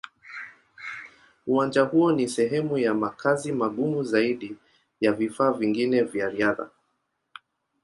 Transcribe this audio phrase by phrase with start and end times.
[1.47, 4.55] Uwanja huo ni sehemu ya makazi magumu zaidi
[5.01, 6.69] ya vifaa vingine vya riadha.